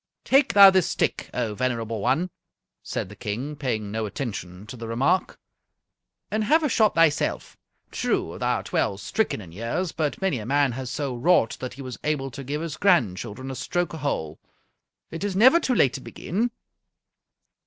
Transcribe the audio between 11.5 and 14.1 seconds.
that he was able to give his grandchildren a stroke a